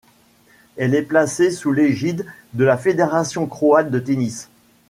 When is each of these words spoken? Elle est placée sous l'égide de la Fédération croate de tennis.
Elle 0.77 0.95
est 0.95 1.03
placée 1.03 1.51
sous 1.51 1.71
l'égide 1.73 2.25
de 2.53 2.63
la 2.63 2.75
Fédération 2.75 3.45
croate 3.45 3.91
de 3.91 3.99
tennis. 3.99 4.49